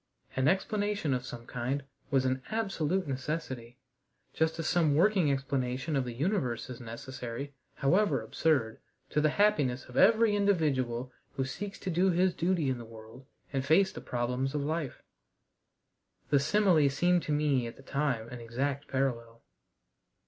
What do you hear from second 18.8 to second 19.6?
parallel.